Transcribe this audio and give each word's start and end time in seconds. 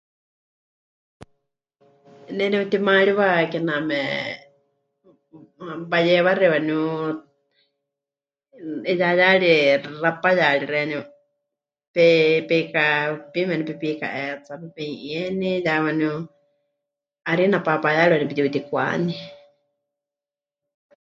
Ne 2.35 2.45
nepɨtimaariwa 2.51 3.27
kename 3.51 3.99
wayewaxi 5.91 6.47
waníu 6.53 6.81
'iyá 8.89 8.97
xaawaari 9.17 9.53
xaawaariyari 10.01 10.65
xeeníu, 10.71 11.01
pe... 11.93 12.05
pe'ikapiime 12.47 13.51
waníu 13.53 13.67
pepika'eetsá, 13.69 14.53
pepenu'ieni 14.61 15.51
ya 15.65 15.73
waníu 15.85 16.13
harina 17.27 17.57
paapayari 17.65 18.11
waníu 18.13 18.29
tiutikwaní. 18.31 19.15